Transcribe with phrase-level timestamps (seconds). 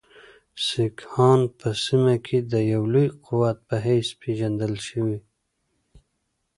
[0.65, 5.19] سیکهان په سیمه کې د یوه لوی قوت په حیث پېژندل شوي.